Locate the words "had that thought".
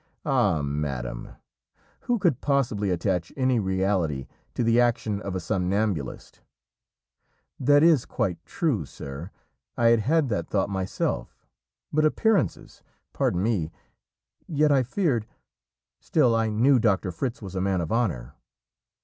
9.99-10.71